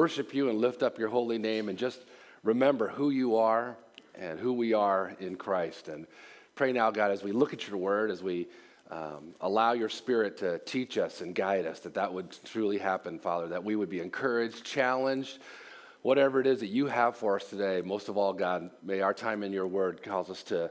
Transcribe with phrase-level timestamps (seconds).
[0.00, 2.00] worship you and lift up your holy name and just
[2.42, 3.76] remember who you are
[4.14, 5.88] and who we are in Christ.
[5.88, 6.06] And
[6.54, 8.48] pray now, God, as we look at your word, as we
[8.90, 13.18] um, allow your spirit to teach us and guide us, that that would truly happen,
[13.18, 15.38] Father, that we would be encouraged, challenged,
[16.00, 17.82] whatever it is that you have for us today.
[17.84, 20.70] Most of all, God, may our time in your word cause us to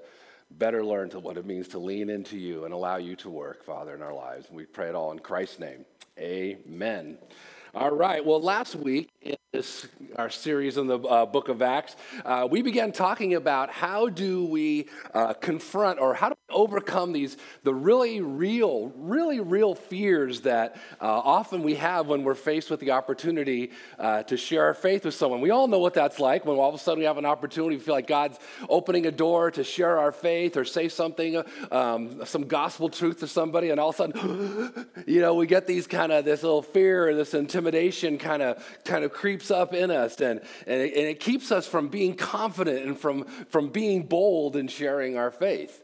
[0.50, 3.64] better learn to what it means to lean into you and allow you to work,
[3.64, 4.48] Father, in our lives.
[4.50, 5.86] We pray it all in Christ's name.
[6.18, 7.20] Amen.
[7.74, 8.26] All right.
[8.26, 12.62] Well, last week in this our series in the uh, book of Acts, uh, we
[12.62, 17.74] began talking about how do we uh, confront or how do we overcome these the
[17.74, 22.92] really real, really real fears that uh, often we have when we're faced with the
[22.92, 25.42] opportunity uh, to share our faith with someone.
[25.42, 27.78] We all know what that's like when all of a sudden we have an opportunity,
[27.78, 28.38] we feel like God's
[28.68, 33.28] opening a door to share our faith or say something, um, some gospel truth to
[33.28, 36.62] somebody, and all of a sudden, you know, we get these kind of this little
[36.62, 40.94] fear or this intimidation kind of kind of creeps up in us and, and, it,
[40.96, 45.32] and it keeps us from being confident and from, from being bold in sharing our
[45.32, 45.82] faith.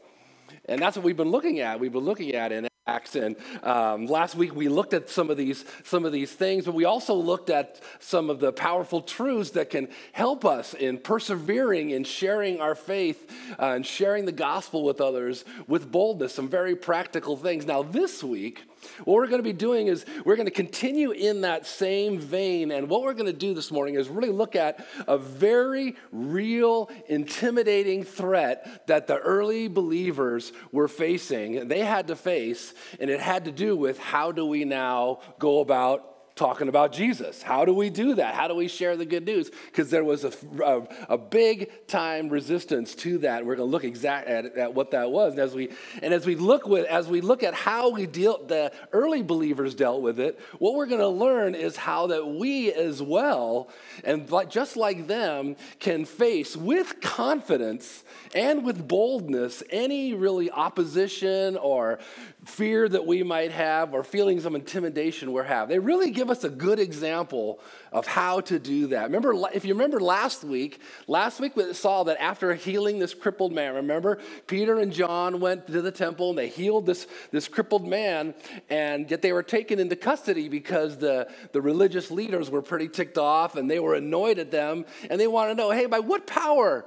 [0.66, 1.80] And that's what we've been looking at.
[1.80, 3.16] We've been looking at in Acts.
[3.16, 6.74] And um, last week we looked at some of these some of these things, but
[6.74, 11.90] we also looked at some of the powerful truths that can help us in persevering
[11.90, 16.32] in sharing our faith uh, and sharing the gospel with others with boldness.
[16.34, 17.66] Some very practical things.
[17.66, 18.62] Now this week
[19.04, 22.70] what we're going to be doing is we're going to continue in that same vein.
[22.70, 26.90] And what we're going to do this morning is really look at a very real,
[27.08, 33.44] intimidating threat that the early believers were facing, they had to face, and it had
[33.46, 37.42] to do with how do we now go about talking about Jesus.
[37.42, 38.34] How do we do that?
[38.34, 39.50] How do we share the good news?
[39.66, 43.46] Because there was a, a, a, big time resistance to that.
[43.46, 45.32] We're going to look exact at, at, what that was.
[45.32, 45.70] And as we
[46.02, 49.74] and as we look with as we look at how we deal the early believers
[49.74, 53.70] dealt with it, what we're going to learn is how that we as well
[54.04, 61.98] and just like them can face with confidence and with boldness any really opposition or
[62.44, 65.68] fear that we might have or feelings of intimidation we have.
[65.68, 67.60] They really give us a good example
[67.92, 69.04] of how to do that.
[69.04, 73.52] Remember, if you remember last week, last week we saw that after healing this crippled
[73.52, 77.86] man, remember, Peter and John went to the temple and they healed this, this crippled
[77.86, 78.34] man,
[78.68, 83.18] and yet they were taken into custody because the, the religious leaders were pretty ticked
[83.18, 86.26] off and they were annoyed at them, and they want to know, hey, by what
[86.26, 86.84] power?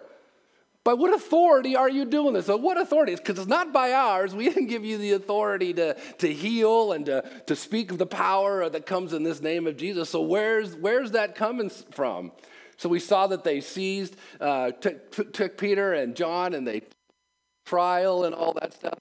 [0.85, 2.45] By what authority are you doing this?
[2.45, 3.15] So what authority?
[3.15, 4.33] Because it's not by ours.
[4.33, 8.05] We didn't give you the authority to, to heal and to, to speak of the
[8.05, 10.09] power that comes in this name of Jesus.
[10.09, 12.31] So where's, where's that coming from?
[12.77, 16.83] So we saw that they seized, uh, took, took Peter and John and they
[17.65, 18.97] trial and all that stuff.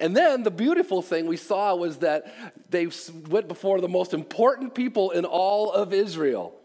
[0.00, 2.32] And then the beautiful thing we saw was that
[2.70, 2.88] they
[3.28, 6.57] went before the most important people in all of Israel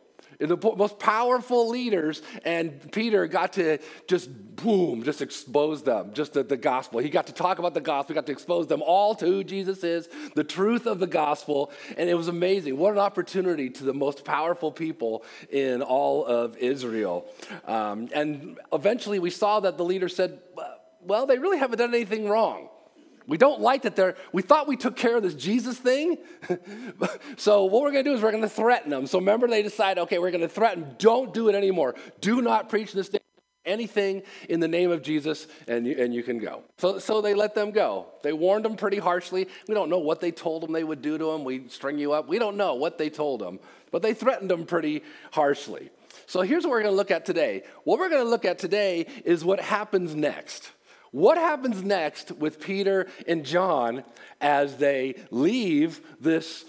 [0.49, 6.43] the most powerful leaders, and Peter got to just boom, just expose them, just the,
[6.43, 6.99] the, gospel.
[6.99, 9.43] He got to talk about the gospel, he got to expose them all to who
[9.43, 12.77] Jesus is, the truth of the gospel, and it was amazing.
[12.77, 17.25] What an opportunity to the most powerful people in all of Israel.
[17.65, 20.39] Um, and eventually we saw that the leader said,
[21.01, 22.69] Well, they really haven't done anything wrong.
[23.27, 26.17] We don't like that they're, we thought we took care of this Jesus thing.
[27.37, 29.07] so what we're going to do is we're going to threaten them.
[29.07, 31.95] So remember, they decide, okay, we're going to threaten, don't do it anymore.
[32.21, 33.21] Do not preach this thing,
[33.65, 36.63] anything in the name of Jesus, and you, and you can go.
[36.77, 38.07] So, so they let them go.
[38.23, 39.47] They warned them pretty harshly.
[39.67, 41.43] We don't know what they told them they would do to them.
[41.43, 42.27] We string you up.
[42.27, 43.59] We don't know what they told them,
[43.91, 45.91] but they threatened them pretty harshly.
[46.25, 47.63] So here's what we're going to look at today.
[47.83, 50.71] What we're going to look at today is what happens next.
[51.13, 54.03] What happens next with Peter and John
[54.41, 56.65] as they leave this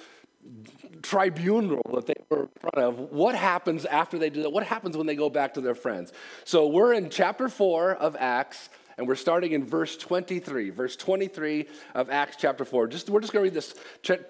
[1.01, 2.99] tribunal that they were in front of?
[3.11, 4.51] What happens after they do that?
[4.51, 6.13] What happens when they go back to their friends?
[6.45, 8.69] So we're in chapter 4 of Acts.
[8.99, 12.87] And we're starting in verse 23, verse 23 of Acts chapter 4.
[12.87, 13.75] Just, we're just going to read this.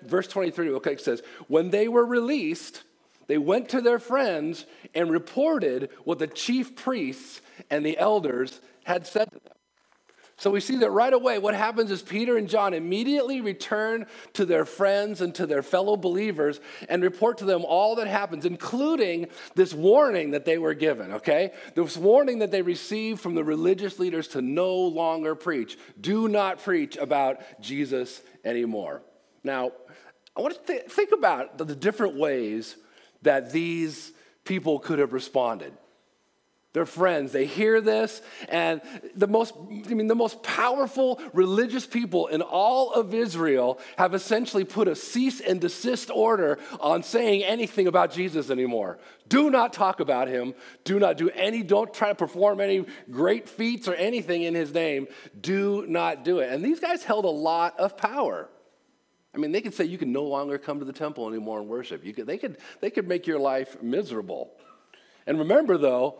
[0.02, 2.84] Verse 23, okay, it says, When they were released,
[3.26, 4.64] they went to their friends
[4.94, 9.54] and reported what the chief priests and the elders had said to them.
[10.44, 14.04] So we see that right away, what happens is Peter and John immediately return
[14.34, 18.44] to their friends and to their fellow believers and report to them all that happens,
[18.44, 21.52] including this warning that they were given, okay?
[21.74, 25.78] This warning that they received from the religious leaders to no longer preach.
[25.98, 29.00] Do not preach about Jesus anymore.
[29.44, 29.72] Now,
[30.36, 32.76] I want to th- think about the different ways
[33.22, 34.12] that these
[34.44, 35.72] people could have responded.
[36.74, 37.30] They're friends.
[37.30, 38.82] They hear this, and
[39.14, 44.64] the most, I mean, the most powerful religious people in all of Israel have essentially
[44.64, 48.98] put a cease and desist order on saying anything about Jesus anymore.
[49.28, 50.52] Do not talk about him.
[50.82, 54.74] Do not do any, don't try to perform any great feats or anything in his
[54.74, 55.06] name.
[55.40, 56.52] Do not do it.
[56.52, 58.48] And these guys held a lot of power.
[59.32, 61.68] I mean, they could say you can no longer come to the temple anymore and
[61.68, 62.04] worship.
[62.04, 64.50] You could, they, could, they could make your life miserable.
[65.24, 66.18] And remember, though,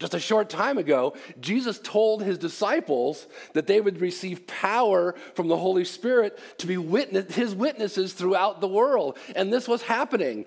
[0.00, 5.48] just a short time ago, Jesus told his disciples that they would receive power from
[5.48, 9.18] the Holy Spirit to be witness, his witnesses throughout the world.
[9.36, 10.46] And this was happening.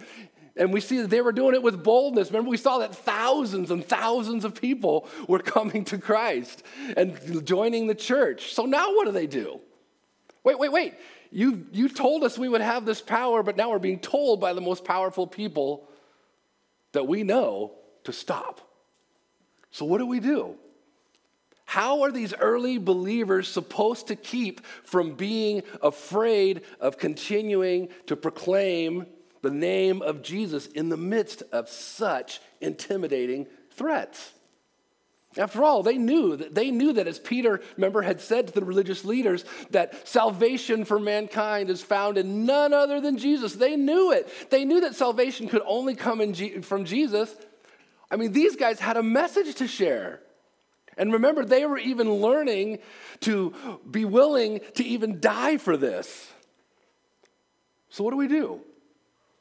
[0.56, 2.30] And we see that they were doing it with boldness.
[2.32, 6.64] Remember, we saw that thousands and thousands of people were coming to Christ
[6.98, 8.56] and joining the church.
[8.56, 9.62] So now what do they do?
[10.44, 10.96] Wait, wait, wait.
[11.32, 14.54] You, you told us we would have this power, but now we're being told by
[14.54, 15.88] the most powerful people
[16.94, 17.74] that we know
[18.06, 18.62] to stop.
[19.74, 20.56] So, what do we do?
[21.66, 29.08] How are these early believers supposed to keep from being afraid of continuing to proclaim
[29.42, 34.34] the name of Jesus in the midst of such intimidating threats?
[35.38, 38.64] After all, they knew that they knew that as Peter, remember, had said to the
[38.64, 43.54] religious leaders that salvation for mankind is found in none other than Jesus.
[43.54, 44.30] They knew it.
[44.52, 46.22] They knew that salvation could only come
[46.62, 47.36] from Jesus.
[48.14, 50.20] I mean, these guys had a message to share.
[50.98, 52.78] And remember, they were even learning
[53.22, 53.56] to
[53.90, 56.32] be willing to even die for this.
[57.90, 58.62] So, what do we do?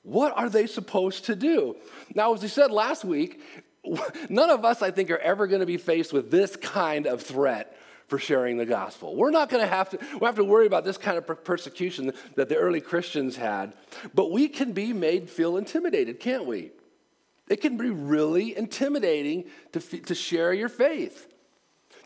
[0.05, 1.77] What are they supposed to do?
[2.15, 3.43] Now, as we said last week,
[4.31, 7.21] none of us, I think, are ever going to be faced with this kind of
[7.21, 7.77] threat
[8.09, 9.15] for sharing the gospel.
[9.15, 12.15] We're not going to have to we have to worry about this kind of persecution
[12.37, 13.75] that the early Christians had,
[14.15, 16.73] but we can be made feel intimidated, can't we?
[17.53, 21.27] It can be really intimidating to, to share your faith,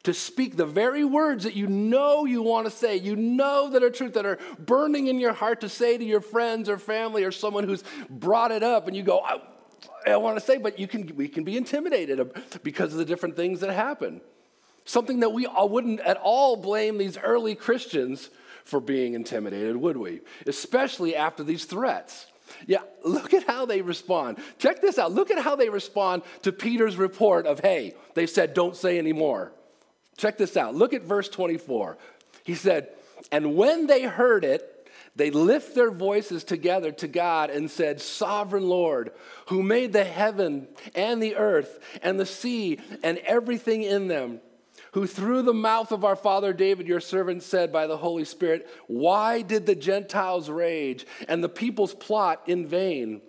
[0.02, 3.84] to speak the very words that you know you want to say, you know that
[3.84, 7.22] are truth, that are burning in your heart to say to your friends or family
[7.22, 9.40] or someone who's brought it up, and you go, I,
[10.04, 12.28] I want to say, but you can, we can be intimidated
[12.64, 14.22] because of the different things that happen.
[14.84, 18.30] Something that we wouldn't at all blame these early Christians
[18.64, 20.22] for being intimidated, would we?
[20.44, 22.26] Especially after these threats.
[22.66, 24.38] Yeah, look at how they respond.
[24.58, 25.12] Check this out.
[25.12, 29.52] Look at how they respond to Peter's report of, hey, they said, don't say anymore.
[30.16, 30.74] Check this out.
[30.74, 31.98] Look at verse 24.
[32.44, 32.88] He said,
[33.32, 34.72] and when they heard it,
[35.16, 39.12] they lift their voices together to God and said, Sovereign Lord,
[39.46, 44.40] who made the heaven and the earth and the sea and everything in them
[44.96, 48.66] who through the mouth of our father David, your servant, said by the Holy Spirit,
[48.86, 53.20] Why did the Gentiles rage and the peoples plot in vain?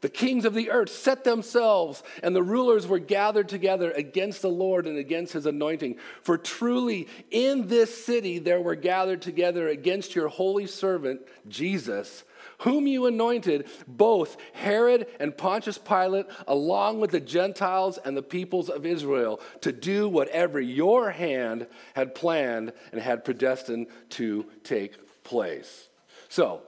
[0.00, 4.50] The kings of the earth set themselves, and the rulers were gathered together against the
[4.50, 5.98] Lord and against his anointing.
[6.24, 12.24] For truly in this city there were gathered together against your holy servant, Jesus
[12.58, 18.68] whom you anointed, both Herod and Pontius Pilate, along with the Gentiles and the peoples
[18.68, 25.88] of Israel, to do whatever your hand had planned and had predestined to take place.
[26.28, 26.62] So,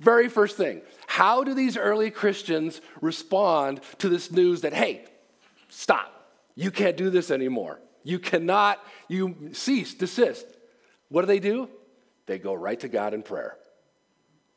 [0.00, 5.04] very first thing, how do these early Christians respond to this news that, hey,
[5.68, 6.12] stop,
[6.56, 7.78] you can't do this anymore?
[8.02, 10.44] You cannot, you cease, desist.
[11.08, 11.68] What do they do?
[12.26, 13.56] They go right to God in prayer.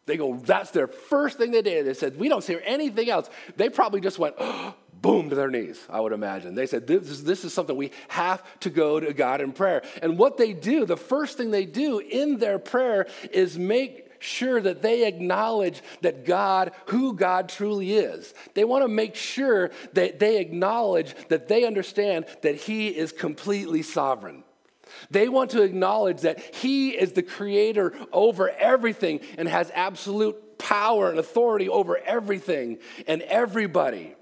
[0.05, 1.85] They go, that's their first thing they did.
[1.85, 3.29] They said, we don't hear anything else.
[3.55, 6.55] They probably just went, oh, boom, to their knees, I would imagine.
[6.55, 9.83] They said, this is, this is something we have to go to God in prayer.
[10.01, 14.59] And what they do, the first thing they do in their prayer is make sure
[14.61, 18.33] that they acknowledge that God, who God truly is.
[18.53, 23.83] They want to make sure that they acknowledge that they understand that He is completely
[23.83, 24.43] sovereign.
[25.09, 31.09] They want to acknowledge that He is the creator over everything and has absolute power
[31.09, 34.15] and authority over everything and everybody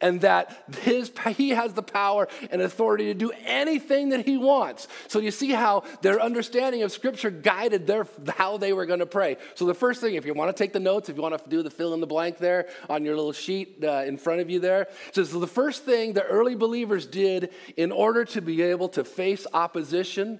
[0.00, 4.88] and that his, he has the power and authority to do anything that he wants.
[5.08, 9.06] So you see how their understanding of Scripture guided their, how they were going to
[9.06, 9.36] pray.
[9.54, 11.50] So the first thing, if you want to take the notes, if you want to
[11.50, 14.50] do the fill in the blank there on your little sheet uh, in front of
[14.50, 18.62] you there, says so the first thing the early believers did in order to be
[18.62, 20.38] able to face opposition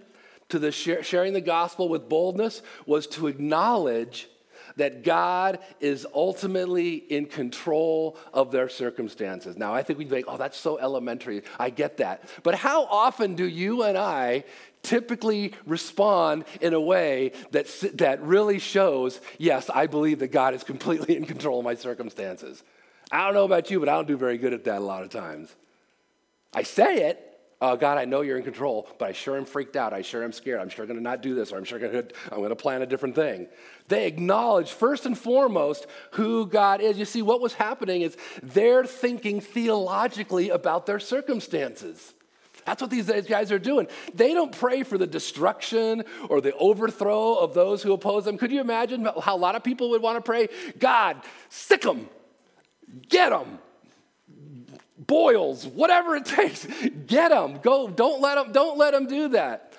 [0.48, 4.28] to the sharing the gospel with boldness was to acknowledge
[4.76, 9.56] that God is ultimately in control of their circumstances.
[9.56, 11.42] Now, I think be like, oh, that's so elementary.
[11.58, 12.28] I get that.
[12.42, 14.44] But how often do you and I
[14.82, 20.64] typically respond in a way that, that really shows, yes, I believe that God is
[20.64, 22.62] completely in control of my circumstances?
[23.12, 25.02] I don't know about you, but I don't do very good at that a lot
[25.02, 25.54] of times.
[26.54, 27.29] I say it,
[27.60, 29.92] oh, God, I know you're in control, but I sure am freaked out.
[29.92, 30.60] I sure am scared.
[30.60, 32.82] I'm sure going to not do this, or I'm sure gonna, I'm going to plan
[32.82, 33.48] a different thing.
[33.88, 36.98] They acknowledge, first and foremost, who God is.
[36.98, 42.14] You see, what was happening is they're thinking theologically about their circumstances.
[42.66, 43.88] That's what these guys are doing.
[44.14, 48.38] They don't pray for the destruction or the overthrow of those who oppose them.
[48.38, 50.48] Could you imagine how a lot of people would want to pray?
[50.78, 52.08] God, sic them,
[53.08, 53.58] get them,
[55.06, 56.66] boils, whatever it takes,
[57.06, 57.58] get them.
[57.62, 59.70] Go, don't let them, don't let them do that.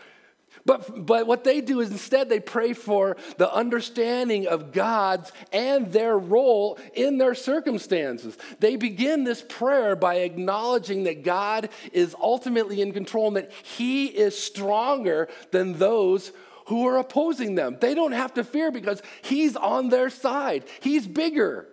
[0.65, 5.91] But, but what they do is instead they pray for the understanding of God's and
[5.91, 8.37] their role in their circumstances.
[8.59, 14.05] They begin this prayer by acknowledging that God is ultimately in control and that He
[14.05, 16.31] is stronger than those
[16.67, 17.77] who are opposing them.
[17.79, 21.67] They don't have to fear because He's on their side, He's bigger,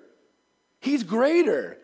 [0.81, 1.79] He's greater.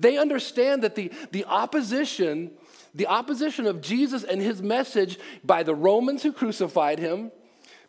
[0.00, 2.50] They understand that the, the opposition
[2.94, 7.30] the opposition of Jesus and his message by the Romans who crucified him,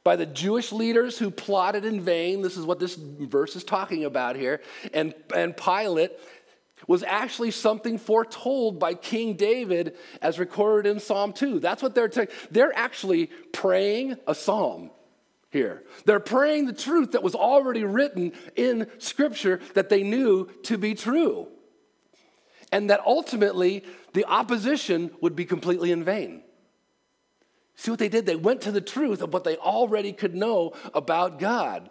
[0.03, 2.41] by the Jewish leaders who plotted in vain.
[2.41, 4.61] This is what this verse is talking about here.
[4.93, 6.11] And, and Pilate
[6.87, 11.59] was actually something foretold by King David as recorded in Psalm 2.
[11.59, 12.29] That's what they're saying.
[12.49, 14.89] They're actually praying a psalm
[15.51, 15.83] here.
[16.05, 20.95] They're praying the truth that was already written in Scripture that they knew to be
[20.95, 21.47] true
[22.71, 26.43] and that ultimately the opposition would be completely in vain.
[27.75, 28.25] See what they did?
[28.25, 31.89] They went to the truth of what they already could know about God.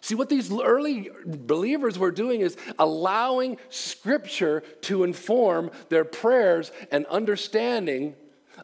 [0.00, 7.06] See, what these early believers were doing is allowing Scripture to inform their prayers and
[7.06, 8.14] understanding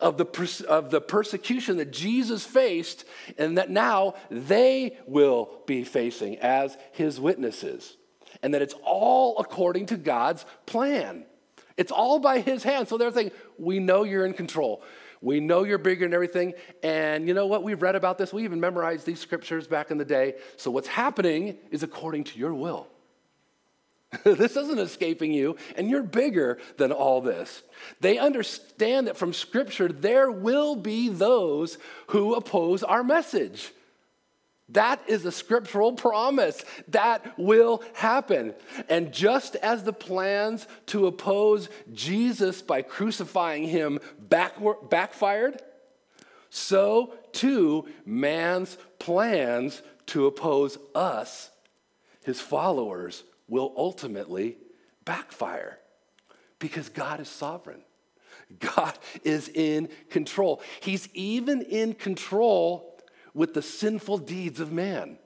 [0.00, 3.04] of the, of the persecution that Jesus faced
[3.38, 7.96] and that now they will be facing as his witnesses.
[8.42, 11.24] And that it's all according to God's plan.
[11.80, 12.88] It's all by his hand.
[12.88, 14.82] So they're thinking, we know you're in control.
[15.22, 16.52] We know you're bigger than everything.
[16.82, 17.62] And you know what?
[17.62, 18.34] We've read about this.
[18.34, 20.34] We even memorized these scriptures back in the day.
[20.58, 22.86] So what's happening is according to your will.
[24.24, 27.62] this isn't escaping you, and you're bigger than all this.
[28.00, 33.72] They understand that from Scripture, there will be those who oppose our message.
[34.72, 36.64] That is a scriptural promise.
[36.88, 38.54] That will happen.
[38.88, 43.98] And just as the plans to oppose Jesus by crucifying him
[44.28, 45.62] backfired,
[46.50, 51.50] so too man's plans to oppose us,
[52.24, 54.56] his followers, will ultimately
[55.04, 55.78] backfire
[56.58, 57.82] because God is sovereign.
[58.58, 60.60] God is in control.
[60.80, 62.89] He's even in control
[63.34, 65.18] with the sinful deeds of man.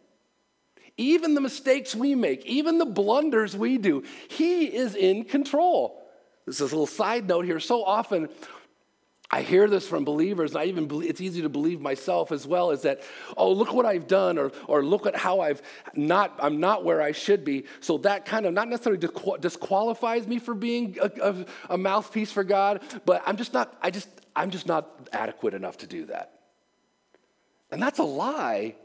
[0.97, 6.01] Even the mistakes we make, even the blunders we do, He is in control.
[6.47, 7.59] This is a little side note here.
[7.59, 8.29] So often,
[9.31, 12.47] I hear this from believers, and I even believe, it's easy to believe myself as
[12.47, 13.01] well, is that,
[13.37, 15.61] oh, look what I've done, or, or look at how I've
[15.95, 17.65] not, I'm not where I should be.
[17.81, 19.05] So that kind of not necessarily
[19.41, 23.91] disqualifies me for being a, a, a mouthpiece for God, but I'm just not, I
[23.91, 26.34] just, I'm just not adequate enough to do that.
[27.75, 28.77] And that's a lie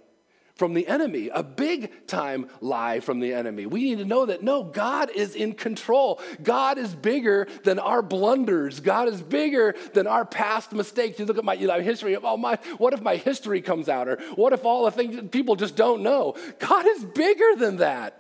[0.55, 3.67] from the enemy, a big time lie from the enemy.
[3.67, 6.19] We need to know that no, God is in control.
[6.41, 8.79] God is bigger than our blunders.
[8.79, 11.19] God is bigger than our past mistakes.
[11.19, 12.15] You look at my you know, history.
[12.15, 15.29] Of, oh my, what if my history comes out, or what if all the things
[15.29, 16.35] people just don't know?
[16.57, 18.19] God is bigger than that.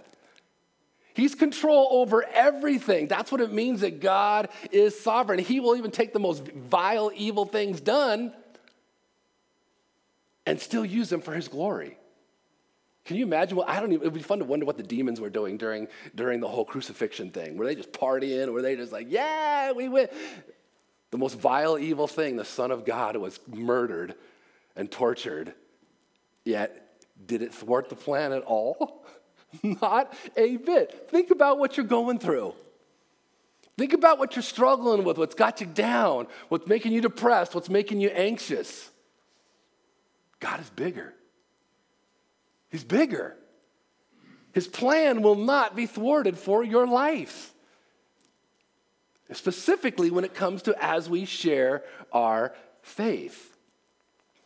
[1.15, 3.07] He's control over everything.
[3.07, 5.39] That's what it means that God is sovereign.
[5.39, 8.33] He will even take the most vile, evil things done
[10.45, 11.97] and still use them for his glory.
[13.05, 14.83] Can you imagine what I don't even it would be fun to wonder what the
[14.83, 17.57] demons were doing during during the whole crucifixion thing.
[17.57, 18.51] Were they just partying?
[18.53, 20.09] Were they just like, yeah, we win?
[21.11, 24.13] The most vile, evil thing, the Son of God was murdered
[24.75, 25.53] and tortured.
[26.43, 29.05] Yet, did it thwart the plan at all?
[29.63, 31.09] Not a bit.
[31.09, 32.53] Think about what you're going through.
[33.77, 37.69] Think about what you're struggling with, what's got you down, what's making you depressed, what's
[37.69, 38.91] making you anxious.
[40.39, 41.13] God is bigger.
[42.69, 43.35] He's bigger.
[44.53, 47.53] His plan will not be thwarted for your life.
[49.31, 53.55] Specifically, when it comes to as we share our faith.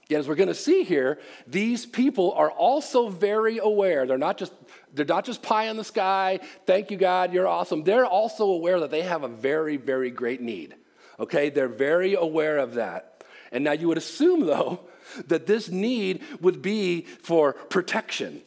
[0.10, 4.06] Yet, as we're going to see here, these people are also very aware.
[4.06, 4.52] They're not just
[4.94, 6.42] they're not just pie in the sky.
[6.66, 7.84] Thank you, God, you're awesome.
[7.84, 10.76] They're also aware that they have a very, very great need.
[11.20, 13.24] Okay, they're very aware of that.
[13.54, 14.82] And now you would assume, though,
[15.28, 18.42] that this need would be for protection.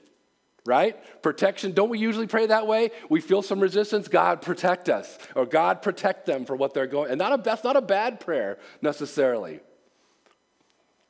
[0.66, 0.96] right?
[1.22, 1.72] Protection.
[1.72, 2.90] Don't we usually pray that way?
[3.08, 4.08] We feel some resistance.
[4.08, 7.10] God protect us, or God protect them for what they're going.
[7.10, 9.60] And not a, that's not a bad prayer necessarily.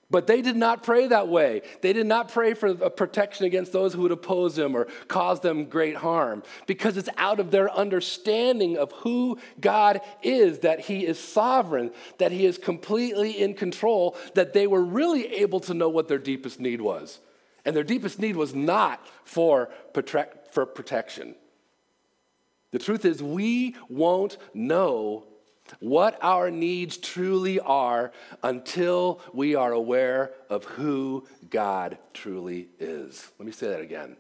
[0.09, 1.63] But they did not pray that way.
[1.83, 5.65] They did not pray for protection against those who would oppose them or cause them
[5.65, 11.19] great harm because it's out of their understanding of who God is, that He is
[11.19, 16.07] sovereign, that He is completely in control, that they were really able to know what
[16.07, 17.19] their deepest need was.
[17.65, 19.71] And their deepest need was not for,
[20.53, 21.35] for protection.
[22.71, 25.27] The truth is, we won't know
[25.81, 33.31] what our needs truly are until we are aware of who God truly is.
[33.39, 34.17] Let me say that again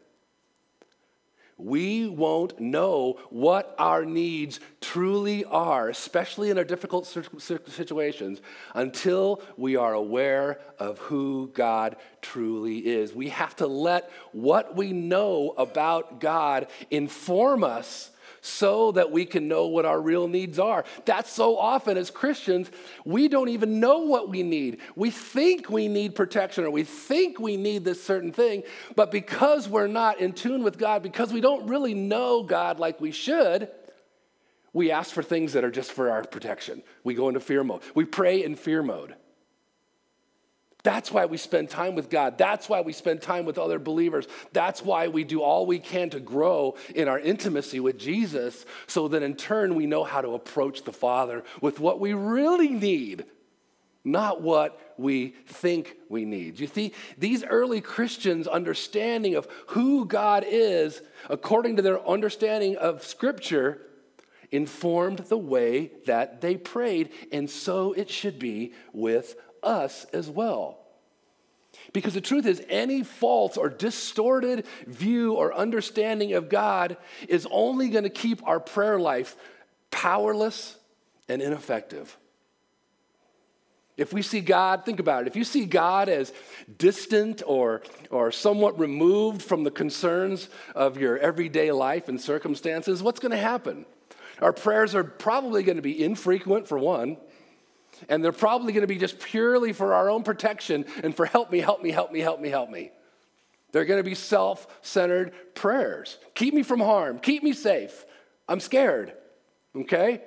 [1.58, 8.42] we won't know what our needs truly are, especially in our difficult situations,
[8.74, 13.14] until we are aware of who God truly is.
[13.14, 18.10] We have to let what we know about God inform us
[18.46, 20.84] so that we can know what our real needs are.
[21.04, 22.70] That's so often as Christians,
[23.04, 24.78] we don't even know what we need.
[24.94, 28.62] We think we need protection or we think we need this certain thing,
[28.94, 33.00] but because we're not in tune with God, because we don't really know God like
[33.00, 33.68] we should,
[34.72, 36.82] we ask for things that are just for our protection.
[37.02, 37.80] We go into fear mode.
[37.94, 39.16] We pray in fear mode.
[40.86, 42.38] That's why we spend time with God.
[42.38, 44.28] That's why we spend time with other believers.
[44.52, 49.08] That's why we do all we can to grow in our intimacy with Jesus so
[49.08, 53.24] that in turn we know how to approach the Father with what we really need,
[54.04, 56.60] not what we think we need.
[56.60, 63.02] You see, these early Christians' understanding of who God is, according to their understanding of
[63.02, 63.82] Scripture,
[64.52, 69.34] informed the way that they prayed, and so it should be with
[69.66, 70.78] us as well.
[71.92, 76.96] Because the truth is, any false or distorted view or understanding of God
[77.28, 79.36] is only going to keep our prayer life
[79.90, 80.76] powerless
[81.28, 82.16] and ineffective.
[83.96, 85.28] If we see God, think about it.
[85.28, 86.32] If you see God as
[86.76, 93.20] distant or, or somewhat removed from the concerns of your everyday life and circumstances, what's
[93.20, 93.86] going to happen?
[94.42, 97.16] Our prayers are probably going to be infrequent, for one.
[98.08, 101.50] And they're probably going to be just purely for our own protection and for help
[101.50, 102.90] me, help me, help me, help me, help me.
[103.72, 106.18] They're going to be self centered prayers.
[106.34, 107.18] Keep me from harm.
[107.18, 108.04] Keep me safe.
[108.48, 109.12] I'm scared.
[109.74, 110.22] Okay?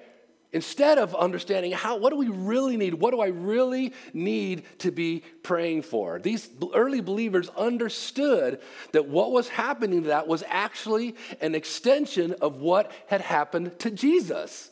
[0.51, 2.95] Instead of understanding how, what do we really need?
[2.95, 6.19] What do I really need to be praying for?
[6.19, 8.59] These early believers understood
[8.93, 13.91] that what was happening to that was actually an extension of what had happened to
[13.91, 14.71] Jesus.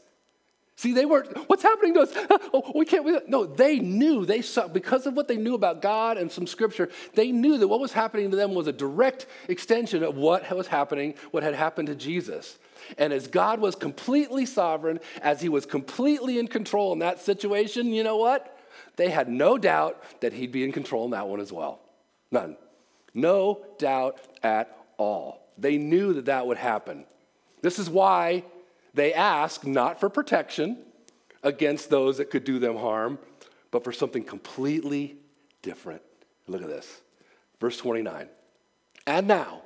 [0.77, 2.13] See, they weren't, what's happening to us?
[2.53, 5.81] Oh, we can't, we, no, they knew, they saw, because of what they knew about
[5.81, 9.25] God and some scripture, they knew that what was happening to them was a direct
[9.47, 12.57] extension of what was happening, what had happened to Jesus.
[12.97, 17.87] And as God was completely sovereign, as he was completely in control in that situation,
[17.87, 18.57] you know what?
[18.97, 21.79] They had no doubt that he'd be in control in that one as well.
[22.31, 22.55] None.
[23.15, 25.41] No doubt at all.
[25.57, 27.05] They knew that that would happen.
[27.61, 28.43] This is why
[28.97, 30.79] they ask not for protection
[31.43, 33.19] against those that could do them harm,
[33.71, 35.17] but for something completely
[35.61, 36.01] different.
[36.47, 37.01] Look at this.
[37.59, 38.27] Verse 29.
[39.05, 39.61] And now,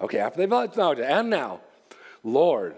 [0.00, 1.60] okay, after they've acknowledged it, and now,
[2.24, 2.74] Lord,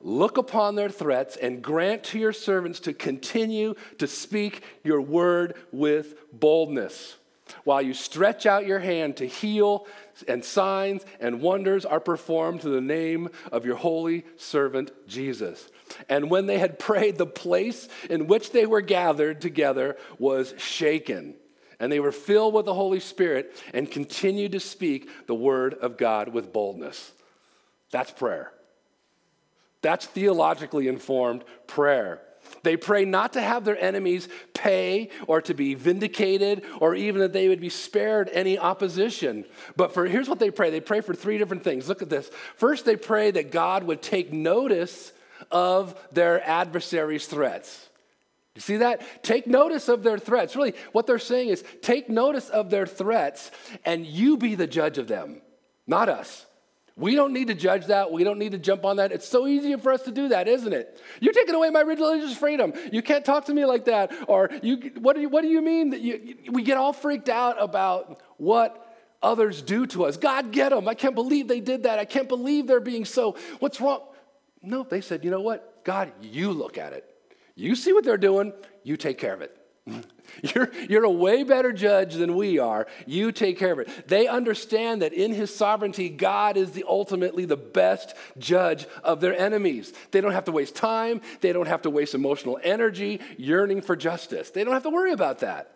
[0.00, 5.54] look upon their threats and grant to your servants to continue to speak your word
[5.72, 7.16] with boldness
[7.64, 9.86] while you stretch out your hand to heal,
[10.26, 15.68] and signs and wonders are performed to the name of your holy servant Jesus.
[16.08, 21.34] And when they had prayed, the place in which they were gathered together was shaken.
[21.80, 25.96] And they were filled with the Holy Spirit and continued to speak the word of
[25.96, 27.12] God with boldness.
[27.90, 28.52] That's prayer.
[29.80, 32.20] That's theologically informed prayer.
[32.62, 37.32] They pray not to have their enemies pay or to be vindicated or even that
[37.32, 39.44] they would be spared any opposition.
[39.76, 40.70] But for here's what they pray.
[40.70, 41.88] They pray for three different things.
[41.88, 42.30] Look at this.
[42.56, 45.12] First, they pray that God would take notice
[45.50, 47.88] of their adversaries' threats.
[48.54, 49.22] You see that?
[49.22, 50.56] Take notice of their threats.
[50.56, 53.52] Really, what they're saying is take notice of their threats
[53.84, 55.40] and you be the judge of them,
[55.86, 56.44] not us.
[56.98, 58.10] We don't need to judge that.
[58.10, 59.12] We don't need to jump on that.
[59.12, 61.00] It's so easy for us to do that, isn't it?
[61.20, 62.72] You're taking away my religious freedom.
[62.90, 64.12] You can't talk to me like that.
[64.26, 67.28] Or you, what, do you, what do you mean that you, we get all freaked
[67.28, 70.16] out about what others do to us?
[70.16, 70.88] God, get them.
[70.88, 72.00] I can't believe they did that.
[72.00, 73.36] I can't believe they're being so.
[73.60, 74.02] What's wrong?
[74.60, 75.84] No, they said, you know what?
[75.84, 77.08] God, you look at it.
[77.54, 78.52] You see what they're doing.
[78.82, 79.57] You take care of it.
[80.54, 82.86] You're, you're a way better judge than we are.
[83.06, 84.08] You take care of it.
[84.08, 89.36] They understand that in his sovereignty, God is the ultimately the best judge of their
[89.36, 89.92] enemies.
[90.12, 93.96] They don't have to waste time, they don't have to waste emotional energy yearning for
[93.96, 94.50] justice.
[94.50, 95.72] They don't have to worry about that.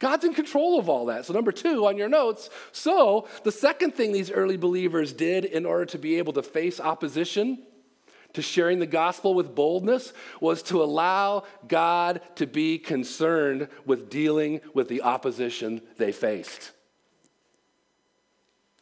[0.00, 1.24] God's in control of all that.
[1.26, 2.50] So, number two on your notes.
[2.72, 6.80] So, the second thing these early believers did in order to be able to face
[6.80, 7.62] opposition
[8.34, 14.60] to sharing the gospel with boldness was to allow God to be concerned with dealing
[14.74, 16.72] with the opposition they faced.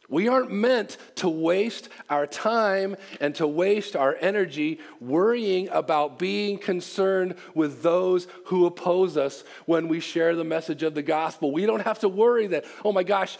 [0.09, 6.59] We aren't meant to waste our time and to waste our energy worrying about being
[6.59, 11.51] concerned with those who oppose us when we share the message of the gospel.
[11.51, 13.37] We don't have to worry that, oh my gosh,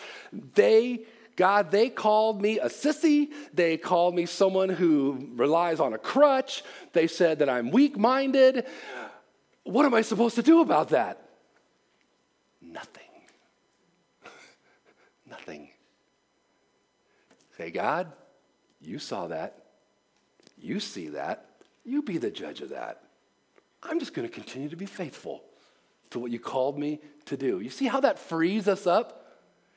[0.55, 3.29] they God, they called me a sissy.
[3.53, 6.63] They called me someone who relies on a crutch.
[6.93, 8.65] They said that I'm weak minded.
[9.63, 11.19] What am I supposed to do about that?
[12.61, 13.03] Nothing.
[15.29, 15.69] Nothing.
[17.57, 18.11] Say, God,
[18.81, 19.63] you saw that.
[20.57, 21.45] You see that.
[21.83, 23.01] You be the judge of that.
[23.81, 25.43] I'm just going to continue to be faithful
[26.11, 27.59] to what you called me to do.
[27.59, 29.22] You see how that frees us up?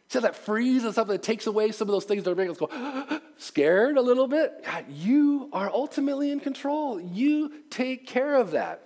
[0.09, 2.53] See that frees us up, that takes away some of those things that are making
[2.53, 4.65] us go scared a little bit?
[4.65, 7.01] God, you are ultimately in control.
[7.01, 8.83] You take care of that.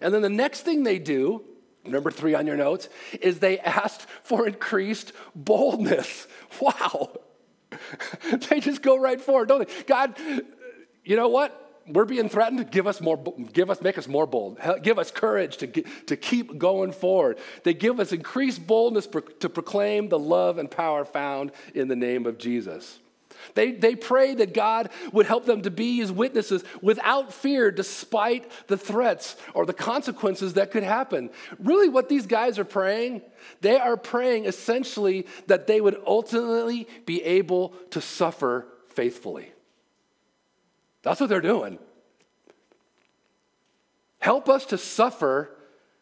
[0.00, 1.42] And then the next thing they do,
[1.84, 2.88] number three on your notes,
[3.20, 6.26] is they asked for increased boldness.
[6.58, 7.10] Wow.
[8.48, 9.82] they just go right forward, don't they?
[9.82, 10.16] God,
[11.04, 11.65] you know what?
[11.88, 13.16] We're being threatened, give us more,
[13.52, 14.58] give us, make us more bold.
[14.82, 17.38] Give us courage to, to keep going forward.
[17.62, 19.06] They give us increased boldness
[19.40, 22.98] to proclaim the love and power found in the name of Jesus.
[23.54, 28.50] They, they pray that God would help them to be his witnesses without fear, despite
[28.66, 31.30] the threats or the consequences that could happen.
[31.58, 33.22] Really, what these guys are praying,
[33.60, 39.52] they are praying essentially that they would ultimately be able to suffer faithfully.
[41.06, 41.78] That's what they're doing.
[44.18, 45.56] Help us to suffer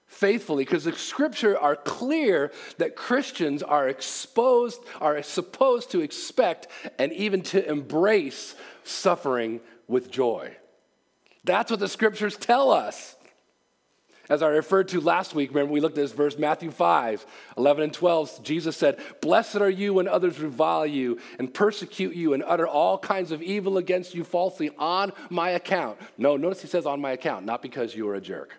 [0.07, 7.12] faithfully because the scripture are clear that Christians are exposed, are supposed to expect and
[7.12, 10.57] even to embrace suffering with joy.
[11.45, 13.14] That's what the scriptures tell us.
[14.31, 17.27] As I referred to last week, remember we looked at this verse, Matthew 5,
[17.59, 18.43] 11 and 12.
[18.43, 22.97] Jesus said, Blessed are you when others revile you and persecute you and utter all
[22.97, 25.99] kinds of evil against you falsely on my account.
[26.17, 28.55] No, notice he says on my account, not because you were a jerk.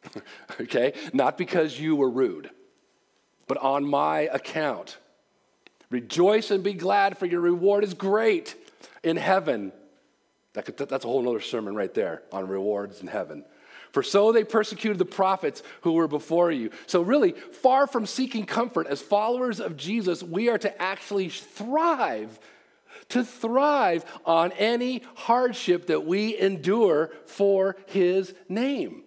[0.60, 0.94] okay?
[1.12, 2.50] Not because you were rude,
[3.46, 4.96] but on my account.
[5.90, 8.54] Rejoice and be glad, for your reward is great
[9.02, 9.72] in heaven.
[10.54, 13.44] That could, that's a whole other sermon right there on rewards in heaven.
[13.96, 16.68] For so they persecuted the prophets who were before you.
[16.86, 22.38] So, really, far from seeking comfort, as followers of Jesus, we are to actually thrive,
[23.08, 29.02] to thrive on any hardship that we endure for his name.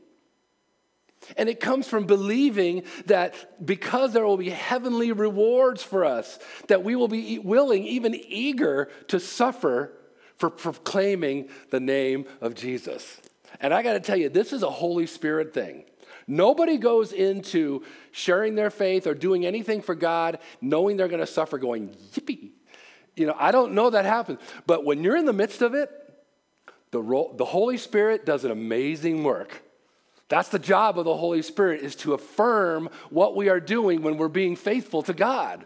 [1.37, 6.83] And it comes from believing that because there will be heavenly rewards for us, that
[6.83, 9.93] we will be willing, even eager, to suffer
[10.37, 13.21] for proclaiming the name of Jesus.
[13.59, 15.83] And I got to tell you, this is a Holy Spirit thing.
[16.27, 21.27] Nobody goes into sharing their faith or doing anything for God knowing they're going to
[21.27, 22.51] suffer, going, yippee.
[23.15, 24.39] You know, I don't know that happens.
[24.67, 25.89] But when you're in the midst of it,
[26.91, 29.63] the, ro- the Holy Spirit does an amazing work.
[30.29, 34.17] That's the job of the Holy Spirit is to affirm what we are doing when
[34.17, 35.65] we're being faithful to God.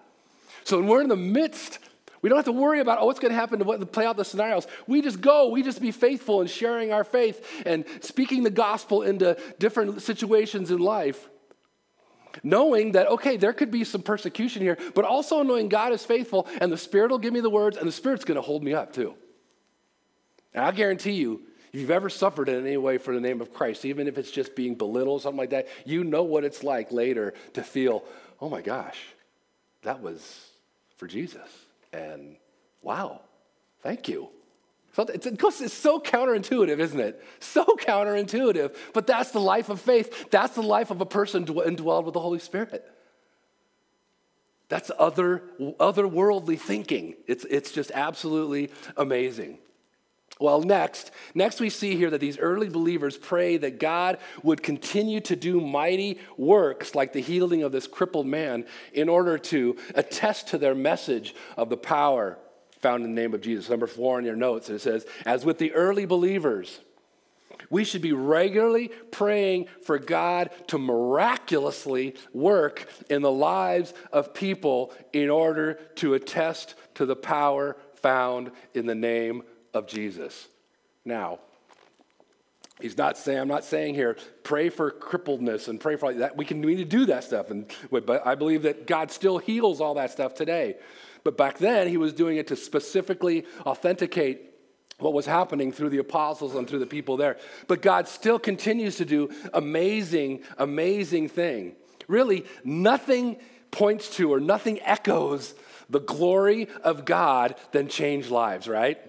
[0.64, 1.80] So when we're in the midst
[2.24, 4.16] we don't have to worry about, oh, what's going to happen to what, play out
[4.16, 4.66] the scenarios.
[4.88, 5.50] We just go.
[5.50, 10.72] We just be faithful in sharing our faith and speaking the gospel into different situations
[10.72, 11.30] in life.
[12.42, 16.48] Knowing that, okay, there could be some persecution here, but also knowing God is faithful
[16.62, 18.74] and the Spirit will give me the words and the Spirit's going to hold me
[18.74, 19.14] up too.
[20.54, 21.42] And I guarantee you,
[21.74, 24.32] if you've ever suffered in any way for the name of Christ, even if it's
[24.32, 28.04] just being belittled, or something like that, you know what it's like later to feel,
[28.40, 29.00] oh my gosh,
[29.82, 30.48] that was
[30.96, 31.50] for Jesus.
[31.94, 32.36] And
[32.82, 33.22] wow,
[33.82, 34.30] thank you.
[34.98, 37.24] It's so counterintuitive, isn't it?
[37.40, 38.76] So counterintuitive.
[38.94, 40.30] But that's the life of faith.
[40.30, 42.84] That's the life of a person indwelled with the Holy Spirit.
[44.70, 47.16] That's other, otherworldly thinking.
[47.28, 49.60] It's, it's just absolutely amazing.
[50.40, 55.22] Well, next, next we see here that these early believers pray that God would continue
[55.22, 60.48] to do mighty works like the healing of this crippled man in order to attest
[60.50, 62.38] to their message of the power
[62.80, 63.70] found in the name of Jesus.
[63.70, 66.80] Number four in your notes, it says, as with the early believers,
[67.70, 74.94] We should be regularly praying for God to miraculously work in the lives of people
[75.12, 79.44] in order to attest to the power found in the name
[79.74, 80.48] of Jesus.
[81.06, 81.40] Now,
[82.82, 86.36] He's not saying, I'm not saying here, pray for crippledness and pray for like that.
[86.36, 87.52] We can we need to do that stuff.
[87.52, 90.76] And but I believe that God still heals all that stuff today.
[91.24, 94.54] But back then he was doing it to specifically authenticate
[94.98, 97.38] what was happening through the apostles and through the people there.
[97.68, 101.76] But God still continues to do amazing, amazing thing.
[102.08, 103.38] Really, nothing
[103.72, 105.54] points to or nothing echoes
[105.90, 109.00] the glory of God than changed lives, right?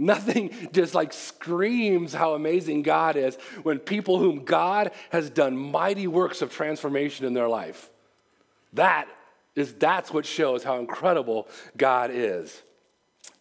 [0.00, 6.06] Nothing just like screams how amazing God is when people whom God has done mighty
[6.06, 7.90] works of transformation in their life.
[8.72, 9.08] That
[9.54, 12.62] is that's what shows how incredible God is.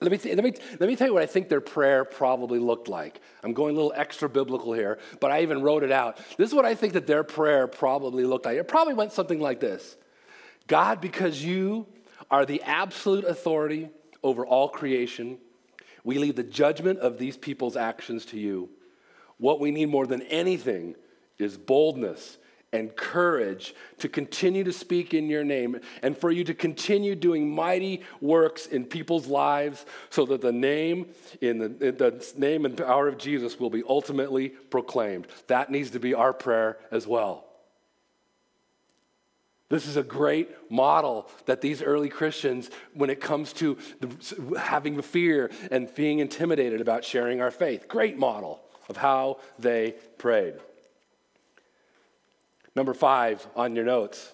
[0.01, 2.59] Let me, th- let, me, let me tell you what I think their prayer probably
[2.59, 3.21] looked like.
[3.43, 6.17] I'm going a little extra biblical here, but I even wrote it out.
[6.37, 8.57] This is what I think that their prayer probably looked like.
[8.57, 9.95] It probably went something like this
[10.67, 11.85] God, because you
[12.29, 13.89] are the absolute authority
[14.23, 15.37] over all creation,
[16.03, 18.69] we leave the judgment of these people's actions to you.
[19.37, 20.95] What we need more than anything
[21.37, 22.37] is boldness
[22.71, 27.49] and courage to continue to speak in your name and for you to continue doing
[27.49, 31.07] mighty works in people's lives so that the name
[31.41, 35.27] in the, in the name and power of Jesus will be ultimately proclaimed.
[35.47, 37.48] That needs to be our prayer as well.
[39.69, 44.99] This is a great model that these early Christians, when it comes to the, having
[45.03, 50.55] fear and being intimidated about sharing our faith, great model of how they prayed.
[52.75, 54.33] Number five on your notes.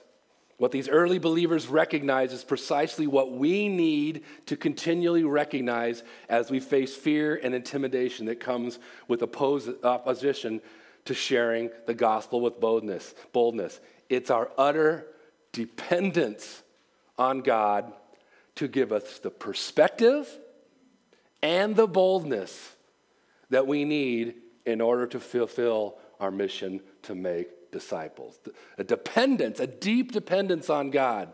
[0.58, 6.62] What these early believers recognize is precisely what we need to continually recognize as we
[6.62, 10.62] face fear and intimidation that comes with oppos- opposition
[11.04, 13.14] to sharing the gospel with boldness.
[13.34, 13.82] Boldness.
[14.08, 15.08] It's our utter
[15.56, 16.62] dependence
[17.18, 17.92] on God
[18.56, 20.30] to give us the perspective
[21.42, 22.74] and the boldness
[23.50, 28.38] that we need in order to fulfill our mission to make disciples.
[28.78, 31.30] A dependence, a deep dependence on God.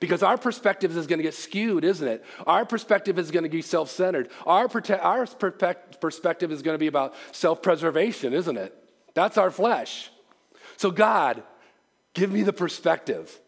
[0.00, 2.24] Because our perspective is going to get skewed, isn't it?
[2.46, 4.30] Our perspective is going to be self centered.
[4.46, 8.74] Our, prote- our perspective is going to be about self preservation, isn't it?
[9.12, 10.10] That's our flesh.
[10.78, 11.42] So, God,
[12.14, 13.38] give me the perspective.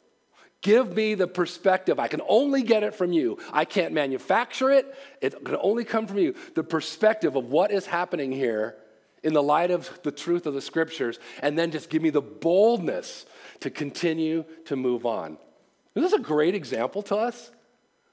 [0.65, 2.01] Give me the perspective.
[2.01, 3.39] I can only get it from you.
[3.53, 4.95] I can't manufacture it.
[5.21, 6.35] It can only come from you.
[6.55, 8.75] The perspective of what is happening here
[9.23, 12.23] in the light of the truth of the scriptures, and then just give me the
[12.23, 13.27] boldness
[13.61, 15.37] to continue to move on.
[15.93, 17.51] This is a great example to us.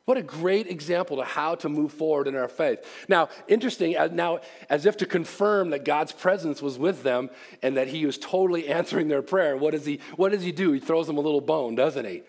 [0.04, 2.80] What a great example to how to move forward in our faith.
[3.08, 7.30] Now, interesting, uh, now, as if to confirm that God's presence was with them
[7.64, 10.74] and that He was totally answering their prayer, what does He, what does he do?
[10.74, 12.24] He throws them a little bone, doesn't He?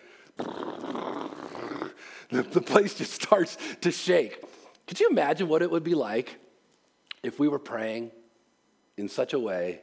[2.29, 4.43] The place just starts to shake.
[4.87, 6.37] Could you imagine what it would be like
[7.21, 8.11] if we were praying
[8.97, 9.81] in such a way,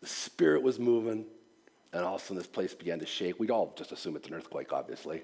[0.00, 1.26] the Spirit was moving,
[1.92, 3.38] and all of a sudden this place began to shake?
[3.40, 5.22] We'd all just assume it's an earthquake, obviously.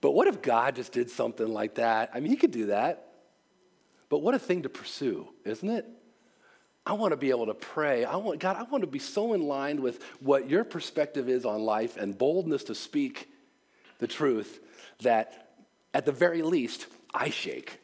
[0.00, 2.10] But what if God just did something like that?
[2.14, 3.06] I mean, He could do that.
[4.08, 5.86] But what a thing to pursue, isn't it?
[6.90, 8.04] I want to be able to pray.
[8.04, 11.44] I want, God, I want to be so in line with what your perspective is
[11.44, 13.30] on life and boldness to speak
[14.00, 14.58] the truth
[15.02, 15.52] that
[15.94, 17.78] at the very least, I shake.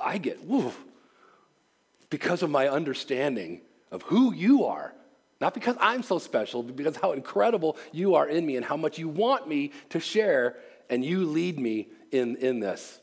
[0.00, 0.72] I get, woo,
[2.08, 4.94] because of my understanding of who you are.
[5.40, 8.76] Not because I'm so special, but because how incredible you are in me and how
[8.76, 10.54] much you want me to share
[10.88, 13.00] and you lead me in, in this.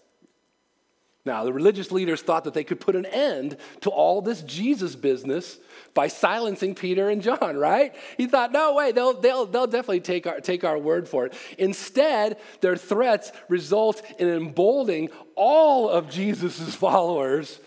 [1.25, 4.93] Now, the religious leaders thought that they could put an end to all this Jesus
[4.95, 5.57] business
[5.93, 7.95] by silencing Peter and John, right?
[8.17, 11.33] He thought, no way, they'll, they'll, they'll definitely take our, take our word for it.
[11.57, 17.59] Instead, their threats result in emboldening all of Jesus' followers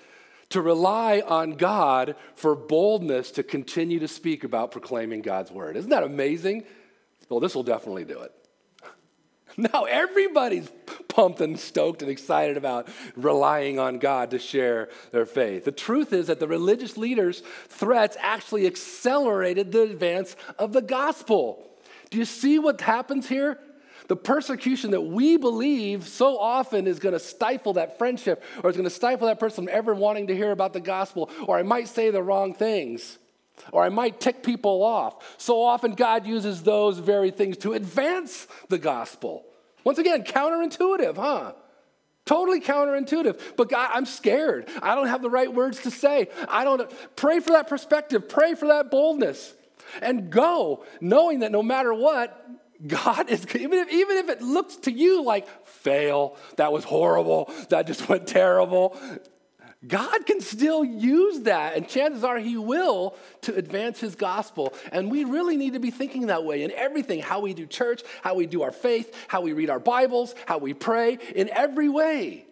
[0.50, 5.76] to rely on God for boldness to continue to speak about proclaiming God's word.
[5.76, 6.64] Isn't that amazing?
[7.30, 8.32] Well, this will definitely do it.
[9.72, 10.70] Now everybody's
[11.08, 15.64] pumped and stoked and excited about relying on God to share their faith.
[15.64, 21.70] The truth is that the religious leaders' threats actually accelerated the advance of the gospel.
[22.10, 23.58] Do you see what happens here?
[24.08, 28.76] The persecution that we believe so often is going to stifle that friendship or is
[28.76, 31.62] going to stifle that person from ever wanting to hear about the gospel, or I
[31.62, 33.18] might say the wrong things
[33.72, 35.38] or I might tick people off.
[35.38, 39.44] So often, God uses those very things to advance the gospel.
[39.84, 41.52] Once again, counterintuitive, huh?
[42.24, 43.40] Totally counterintuitive.
[43.56, 44.68] But God, I'm scared.
[44.82, 46.28] I don't have the right words to say.
[46.48, 49.54] I don't pray for that perspective, pray for that boldness.
[50.02, 52.36] And go, knowing that no matter what,
[52.84, 57.50] God is, even if, even if it looks to you like fail, that was horrible,
[57.70, 58.98] that just went terrible,
[59.86, 64.72] God can still use that, and chances are He will to advance His gospel.
[64.90, 68.02] And we really need to be thinking that way in everything how we do church,
[68.22, 71.88] how we do our faith, how we read our Bibles, how we pray, in every
[71.88, 72.46] way.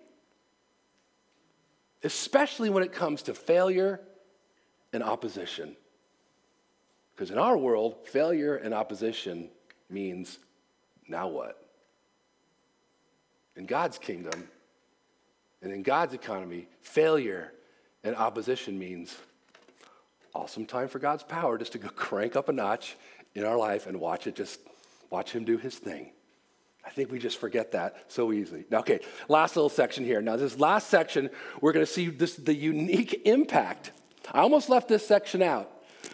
[2.03, 4.01] Especially when it comes to failure
[4.93, 5.77] and opposition.
[7.15, 9.49] Because in our world, failure and opposition
[9.89, 10.39] means
[11.09, 11.59] now what?
[13.57, 14.49] In God's kingdom
[15.65, 17.53] and in God's economy, failure
[18.05, 19.17] and opposition means
[20.35, 22.97] awesome time for God's power just to go crank up a notch
[23.35, 24.61] in our life and watch it just
[25.11, 26.11] watch him do his thing.
[26.87, 28.67] I think we just forget that so easily.
[28.71, 30.21] Now, okay, last little section here.
[30.21, 31.31] Now, this last section,
[31.63, 33.93] we're going to see this the unique impact.
[34.33, 35.71] I almost left this section out.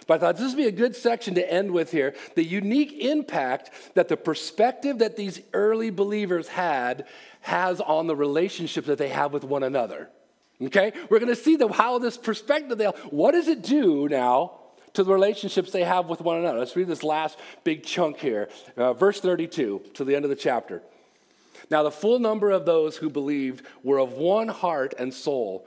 [0.06, 2.14] But I thought this would be a good section to end with here.
[2.34, 7.06] The unique impact that the perspective that these early believers had
[7.42, 10.08] has on the relationship that they have with one another.
[10.62, 10.92] Okay?
[11.08, 14.58] We're going to see the, how this perspective, they, what does it do now
[14.94, 16.58] to the relationships they have with one another?
[16.58, 18.48] Let's read this last big chunk here.
[18.76, 20.82] Uh, verse 32 to the end of the chapter.
[21.70, 25.66] Now, the full number of those who believed were of one heart and soul.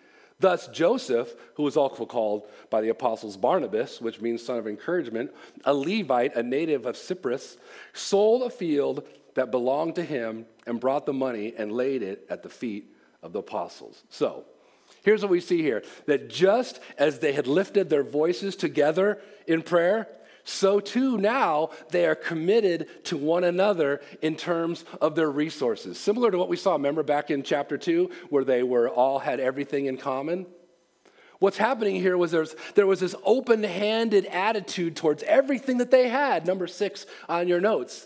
[0.41, 5.31] Thus, Joseph, who was also called by the apostles Barnabas, which means son of encouragement,
[5.65, 7.57] a Levite, a native of Cyprus,
[7.93, 12.41] sold a field that belonged to him and brought the money and laid it at
[12.41, 14.03] the feet of the apostles.
[14.09, 14.45] So,
[15.03, 19.61] here's what we see here that just as they had lifted their voices together in
[19.61, 20.07] prayer,
[20.43, 25.99] so too now they are committed to one another in terms of their resources.
[25.99, 29.39] Similar to what we saw, remember back in chapter 2, where they were all had
[29.39, 30.45] everything in common?
[31.39, 36.07] What's happening here was there's, there was this open handed attitude towards everything that they
[36.07, 36.45] had.
[36.45, 38.05] Number six on your notes.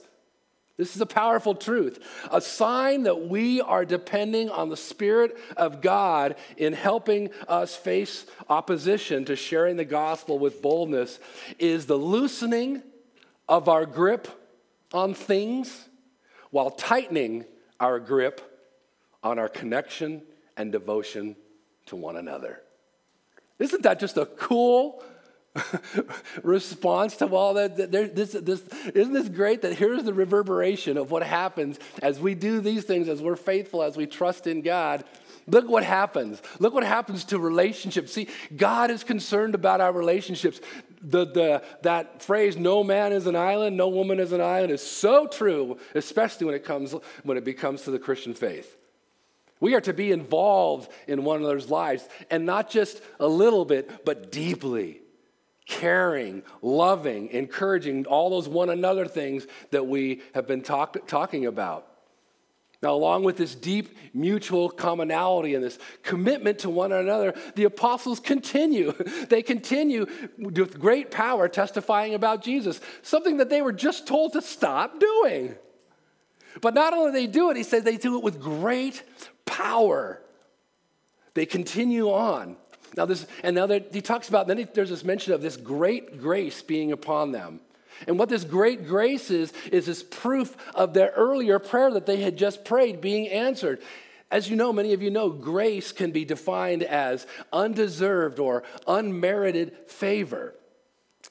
[0.77, 1.99] This is a powerful truth.
[2.31, 8.25] A sign that we are depending on the Spirit of God in helping us face
[8.49, 11.19] opposition to sharing the gospel with boldness
[11.59, 12.83] is the loosening
[13.47, 14.27] of our grip
[14.93, 15.88] on things
[16.51, 17.45] while tightening
[17.79, 18.41] our grip
[19.23, 20.21] on our connection
[20.57, 21.38] and devotion
[21.85, 22.61] to one another.
[23.59, 25.03] Isn't that just a cool
[26.44, 27.76] response to all that.
[27.91, 28.63] This, this,
[28.94, 33.08] isn't this great that here's the reverberation of what happens as we do these things,
[33.08, 35.04] as we're faithful, as we trust in God?
[35.48, 36.41] Look what happens.
[36.60, 38.12] Look what happens to relationships.
[38.12, 40.60] See, God is concerned about our relationships.
[41.02, 44.82] The, the, that phrase, no man is an island, no woman is an island, is
[44.82, 48.76] so true, especially when it, comes, when it becomes to the Christian faith.
[49.60, 54.04] We are to be involved in one another's lives, and not just a little bit,
[54.04, 55.02] but deeply
[55.65, 61.88] caring, loving, encouraging, all those one another things that we have been talk, talking about.
[62.82, 68.19] Now, along with this deep mutual commonality and this commitment to one another, the apostles
[68.19, 68.93] continue.
[69.30, 70.06] They continue
[70.38, 75.56] with great power testifying about Jesus, something that they were just told to stop doing.
[76.62, 79.04] But not only they do it, he says they do it with great
[79.45, 80.21] power.
[81.34, 82.56] They continue on.
[82.95, 85.58] Now, this, and now that he talks about, then he, there's this mention of this
[85.58, 87.60] great grace being upon them.
[88.08, 92.21] And what this great grace is, is this proof of their earlier prayer that they
[92.21, 93.82] had just prayed being answered.
[94.32, 99.78] As you know, many of you know, grace can be defined as undeserved or unmerited
[99.88, 100.56] favor.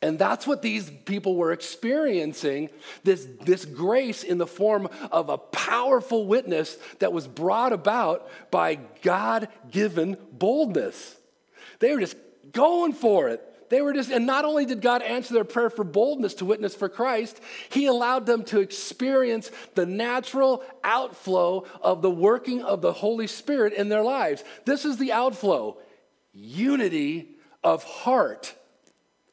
[0.02, 2.70] And that's what these people were experiencing
[3.04, 8.76] this, this grace in the form of a powerful witness that was brought about by
[9.02, 11.16] God given boldness.
[11.84, 12.16] They were just
[12.50, 13.46] going for it.
[13.68, 16.74] They were just, and not only did God answer their prayer for boldness to witness
[16.74, 22.94] for Christ, He allowed them to experience the natural outflow of the working of the
[22.94, 24.44] Holy Spirit in their lives.
[24.64, 25.76] This is the outflow
[26.32, 27.28] unity
[27.62, 28.54] of heart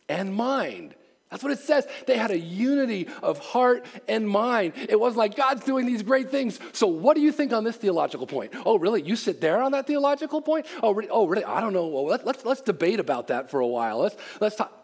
[0.09, 0.93] and mind
[1.31, 1.87] That's what it says.
[2.07, 4.73] They had a unity of heart and mind.
[4.75, 6.59] It wasn't like God's doing these great things.
[6.73, 8.53] So, what do you think on this theological point?
[8.65, 9.01] Oh, really?
[9.01, 10.65] You sit there on that theological point?
[10.83, 11.09] Oh, really?
[11.09, 11.45] Oh, really?
[11.45, 11.87] I don't know.
[11.87, 13.99] Well, let, let's, let's debate about that for a while.
[13.99, 14.77] Let's, let's talk.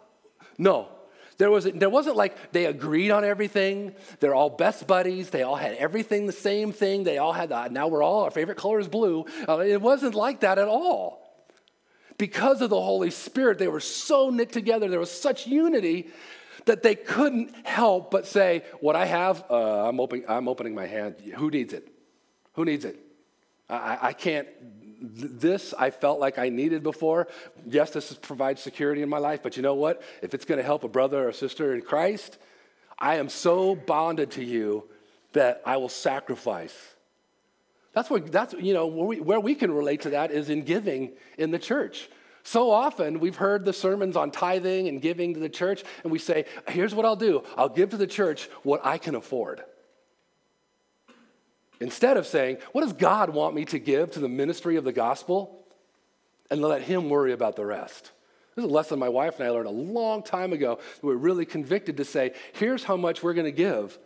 [0.57, 0.87] No.
[1.37, 3.93] There, was, there wasn't like they agreed on everything.
[4.21, 5.29] They're all best buddies.
[5.29, 7.03] They all had everything the same thing.
[7.03, 9.25] They all had, the, now we're all, our favorite color is blue.
[9.47, 11.26] Uh, it wasn't like that at all
[12.17, 14.89] because of the Holy Spirit, they were so knit together.
[14.89, 16.09] There was such unity
[16.65, 20.87] that they couldn't help but say, What I have, uh, I'm, opening, I'm opening my
[20.87, 21.15] hand.
[21.35, 21.87] Who needs it?
[22.53, 22.99] Who needs it?
[23.69, 24.47] I, I can't.
[24.99, 27.27] This I felt like I needed before.
[27.67, 30.01] Yes, this provides security in my life, but you know what?
[30.23, 32.39] If it's going to help a brother or sister in Christ,
[32.97, 34.89] I am so bonded to you
[35.33, 36.75] that I will sacrifice.
[37.97, 40.61] That's where, that's, you know, where we, where we can relate to that is in
[40.61, 42.07] giving in the church.
[42.43, 46.19] So often we've heard the sermons on tithing and giving to the church, and we
[46.19, 49.63] say, here's what I'll do I'll give to the church what I can afford.
[51.79, 54.93] Instead of saying, what does God want me to give to the ministry of the
[54.93, 55.65] gospel?
[56.51, 58.11] And let Him worry about the rest.
[58.55, 60.77] This is a lesson my wife and I learned a long time ago.
[61.01, 63.97] We were really convicted to say, here's how much we're going to give.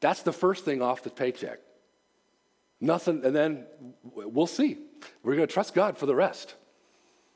[0.00, 1.58] That's the first thing off the paycheck.
[2.84, 3.64] Nothing, and then
[4.02, 4.76] we'll see.
[5.22, 6.54] We're going to trust God for the rest.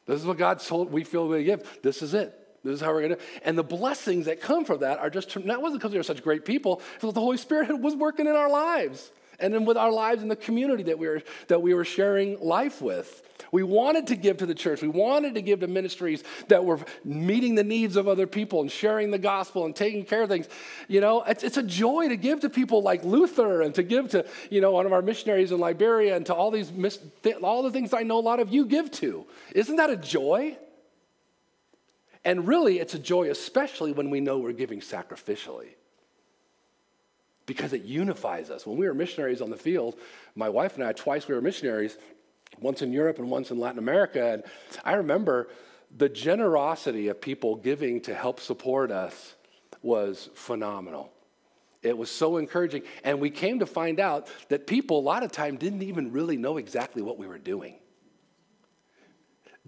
[0.05, 1.81] This is what God told we feel we give.
[1.83, 2.35] This is it.
[2.63, 3.25] This is how we're going to.
[3.45, 6.23] And the blessings that come from that are just, that wasn't because we were such
[6.23, 9.93] great people, because the Holy Spirit was working in our lives and then with our
[9.93, 13.23] lives in the community that we were, that we were sharing life with.
[13.53, 14.83] We wanted to give to the church.
[14.83, 18.71] We wanted to give to ministries that were meeting the needs of other people and
[18.71, 20.49] sharing the gospel and taking care of things.
[20.89, 24.11] You know, it's, it's a joy to give to people like Luther and to give
[24.11, 26.71] to, you know, one of our missionaries in Liberia and to all these,
[27.43, 29.25] all the things I know a lot of you give to.
[29.55, 30.59] Isn't that a joy?
[32.25, 35.78] And really, it's a joy, especially when we know we're giving sacrificially
[37.49, 38.67] because it unifies us.
[38.67, 39.97] When we were missionaries on the field,
[40.37, 41.97] my wife and I, twice we were missionaries,
[42.61, 44.23] once in Europe and once in Latin America.
[44.35, 44.45] And
[44.85, 45.49] I remember
[45.97, 49.35] the generosity of people giving to help support us
[49.83, 51.11] was phenomenal.
[51.83, 52.83] It was so encouraging.
[53.03, 56.37] And we came to find out that people, a lot of time, didn't even really
[56.37, 57.77] know exactly what we were doing.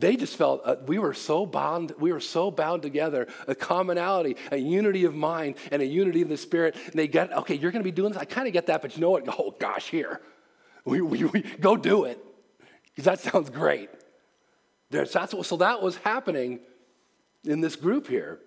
[0.00, 4.36] They just felt uh, we were so bound, we were so bound together, a commonality,
[4.50, 6.74] a unity of mind, and a unity of the spirit.
[6.86, 8.20] And they get, okay, you're going to be doing this.
[8.20, 9.28] I kind of get that, but you know what?
[9.38, 10.22] Oh gosh, here,
[10.86, 12.18] we, we, we go do it
[12.86, 13.90] because that sounds great.
[14.90, 16.60] That's so that was happening
[17.44, 18.40] in this group here.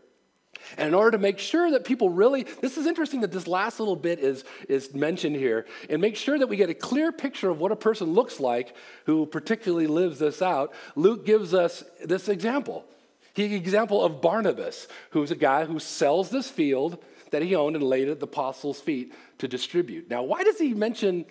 [0.77, 3.79] And in order to make sure that people really, this is interesting that this last
[3.79, 7.49] little bit is, is mentioned here, and make sure that we get a clear picture
[7.49, 12.27] of what a person looks like who particularly lives this out, Luke gives us this
[12.27, 12.85] example.
[13.33, 17.83] He example of Barnabas, who's a guy who sells this field that he owned and
[17.83, 20.09] laid at the apostles' feet to distribute.
[20.09, 21.25] Now, why does he mention,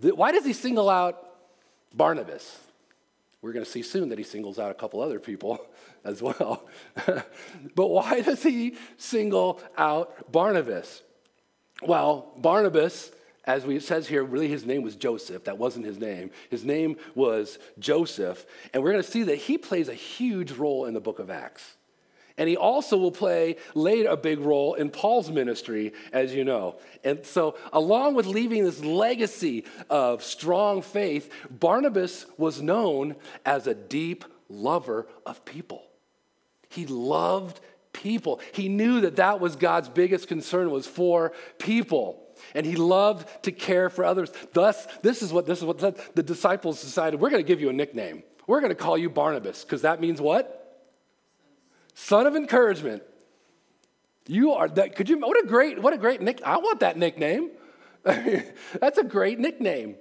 [0.00, 1.18] why does he single out
[1.92, 2.56] Barnabas?
[3.42, 5.66] We're going to see soon that he singles out a couple other people
[6.04, 6.66] as well.
[7.74, 11.02] but why does he single out Barnabas?
[11.82, 13.10] Well, Barnabas,
[13.44, 15.44] as we, says here, really his name was Joseph.
[15.44, 16.30] That wasn't his name.
[16.50, 18.44] His name was Joseph.
[18.74, 21.30] And we're going to see that he plays a huge role in the book of
[21.30, 21.76] Acts.
[22.36, 26.78] And he also will play later a big role in Paul's ministry, as you know.
[27.04, 33.74] And so, along with leaving this legacy of strong faith, Barnabas was known as a
[33.74, 35.82] deep lover of people.
[36.68, 37.60] He loved
[37.92, 38.40] people.
[38.52, 42.26] He knew that that was God's biggest concern was for people.
[42.54, 44.32] And he loved to care for others.
[44.52, 47.20] Thus, this is what this is what the disciples decided.
[47.20, 48.22] We're going to give you a nickname.
[48.46, 50.59] We're going to call you Barnabas because that means what?
[51.94, 53.02] Son of encouragement.
[54.26, 54.96] You are that.
[54.96, 55.18] Could you?
[55.18, 56.42] What a great, what a great nick.
[56.42, 57.50] I want that nickname.
[58.04, 59.96] that's a great nickname.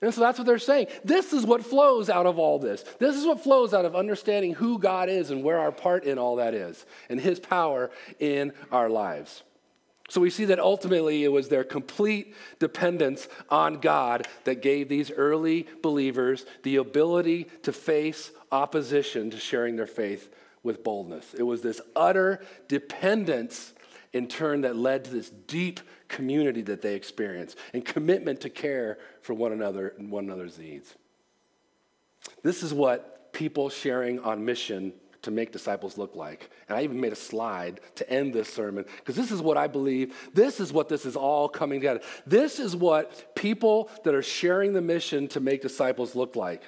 [0.00, 0.88] And so that's what they're saying.
[1.04, 2.84] This is what flows out of all this.
[2.98, 6.18] This is what flows out of understanding who God is and where our part in
[6.18, 9.42] all that is, and His power in our lives.
[10.10, 15.10] So we see that ultimately it was their complete dependence on God that gave these
[15.10, 20.28] early believers the ability to face opposition to sharing their faith
[20.64, 21.34] with boldness.
[21.34, 23.72] It was this utter dependence
[24.12, 28.98] in turn that led to this deep community that they experienced and commitment to care
[29.22, 30.94] for one another and one another's needs.
[32.42, 34.92] This is what people sharing on mission
[35.22, 36.50] to make disciples look like.
[36.68, 39.66] And I even made a slide to end this sermon because this is what I
[39.66, 40.14] believe.
[40.34, 42.00] This is what this is all coming together.
[42.26, 46.62] This is what people that are sharing the mission to make disciples look like.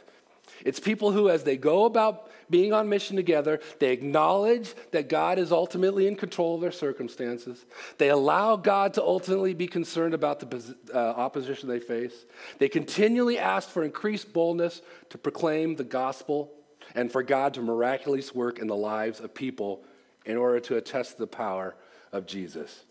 [0.64, 5.38] It's people who, as they go about being on mission together, they acknowledge that God
[5.38, 7.64] is ultimately in control of their circumstances.
[7.98, 12.24] They allow God to ultimately be concerned about the uh, opposition they face.
[12.58, 16.52] They continually ask for increased boldness to proclaim the gospel
[16.94, 19.84] and for God to miraculously work in the lives of people
[20.24, 21.74] in order to attest the power
[22.12, 22.84] of Jesus.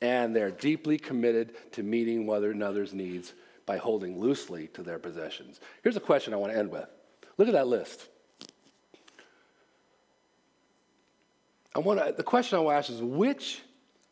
[0.00, 3.34] And they're deeply committed to meeting one another's needs
[3.66, 5.60] by holding loosely to their possessions.
[5.82, 6.88] Here's a question I want to end with.
[7.40, 8.06] Look at that list.
[11.74, 13.62] I want the question I want to ask is which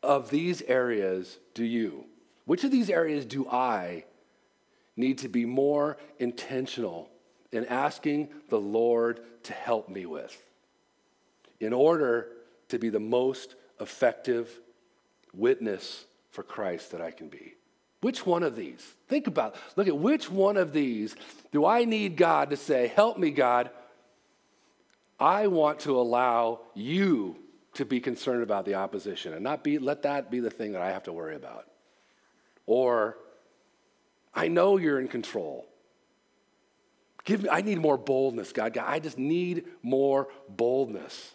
[0.02, 2.06] of these areas do you,
[2.46, 4.04] which of these areas do I
[4.96, 7.10] need to be more intentional
[7.52, 10.42] in asking the Lord to help me with
[11.60, 12.28] in order
[12.70, 14.58] to be the most effective
[15.34, 17.57] witness for Christ that I can be?
[18.00, 18.84] Which one of these?
[19.08, 19.60] Think about, it.
[19.76, 21.16] look at which one of these
[21.50, 23.70] do I need God to say, Help me, God?
[25.18, 27.36] I want to allow you
[27.74, 30.82] to be concerned about the opposition and not be, let that be the thing that
[30.82, 31.66] I have to worry about.
[32.66, 33.18] Or,
[34.34, 35.66] I know you're in control.
[37.24, 38.72] Give me, I need more boldness, God.
[38.74, 38.84] God.
[38.86, 41.34] I just need more boldness.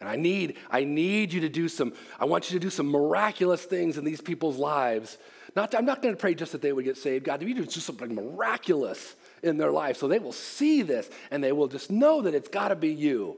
[0.00, 2.88] And I need, I need you to do some, I want you to do some
[2.88, 5.16] miraculous things in these people's lives.
[5.56, 7.24] Not to, I'm not going to pray just that they would get saved.
[7.24, 11.52] God, you do something miraculous in their life so they will see this and they
[11.52, 13.36] will just know that it's got to be you.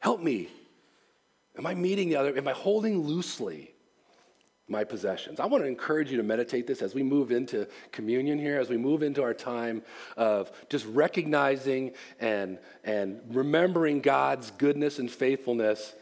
[0.00, 0.48] Help me.
[1.56, 2.36] Am I meeting the other?
[2.36, 3.74] Am I holding loosely
[4.70, 5.40] my possessions.
[5.40, 8.70] I want to encourage you to meditate this as we move into communion here, as
[8.70, 9.82] we move into our time
[10.16, 15.92] of just recognizing and, and remembering God's goodness and faithfulness.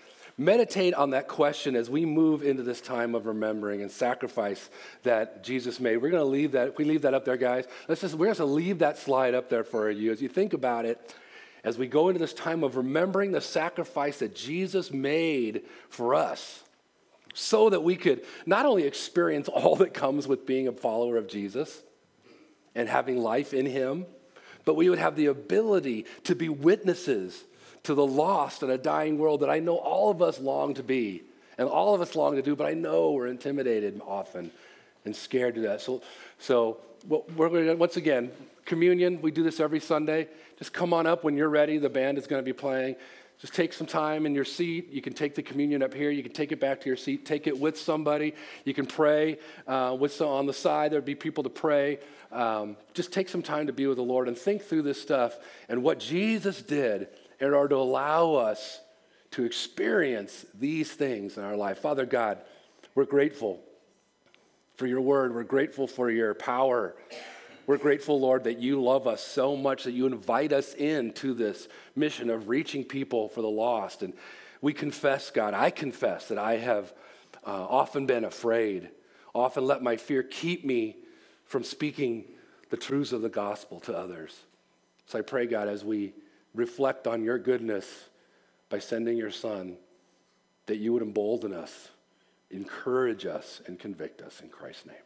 [0.40, 4.70] Meditate on that question as we move into this time of remembering and sacrifice
[5.02, 5.96] that Jesus made.
[5.96, 6.78] We're going to leave that.
[6.78, 7.64] we leave that up there, guys.
[7.88, 10.52] Let's just we're going to leave that slide up there for you as you think
[10.52, 11.14] about it.
[11.64, 16.62] As we go into this time of remembering the sacrifice that Jesus made for us
[17.34, 21.26] so that we could not only experience all that comes with being a follower of
[21.26, 21.82] Jesus
[22.76, 24.06] and having life in Him,
[24.64, 27.42] but we would have the ability to be witnesses
[27.88, 30.82] to the lost and a dying world that I know all of us long to
[30.82, 31.22] be
[31.56, 34.50] and all of us long to do, but I know we're intimidated often
[35.06, 35.80] and scared to that.
[35.80, 36.02] So,
[36.38, 36.76] so
[37.08, 38.30] we're going to, once again,
[38.66, 40.28] communion, we do this every Sunday.
[40.58, 41.78] Just come on up when you're ready.
[41.78, 42.96] The band is going to be playing.
[43.38, 44.92] Just take some time in your seat.
[44.92, 46.10] You can take the communion up here.
[46.10, 47.24] You can take it back to your seat.
[47.24, 48.34] Take it with somebody.
[48.66, 50.92] You can pray uh, with some, on the side.
[50.92, 52.00] There'd be people to pray.
[52.32, 55.38] Um, just take some time to be with the Lord and think through this stuff
[55.70, 57.08] and what Jesus did
[57.40, 58.80] in order to allow us
[59.32, 61.78] to experience these things in our life.
[61.78, 62.38] Father God,
[62.94, 63.60] we're grateful
[64.76, 65.34] for your word.
[65.34, 66.96] We're grateful for your power.
[67.66, 71.68] We're grateful, Lord, that you love us so much that you invite us into this
[71.94, 74.02] mission of reaching people for the lost.
[74.02, 74.14] And
[74.62, 76.92] we confess, God, I confess that I have
[77.46, 78.88] uh, often been afraid,
[79.34, 80.96] often let my fear keep me
[81.44, 82.24] from speaking
[82.70, 84.36] the truths of the gospel to others.
[85.06, 86.14] So I pray, God, as we
[86.54, 88.08] reflect on your goodness
[88.68, 89.76] by sending your son,
[90.66, 91.88] that you would embolden us,
[92.50, 94.96] encourage us, and convict us in Christ's name.